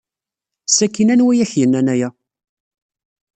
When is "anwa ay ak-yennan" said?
1.13-1.87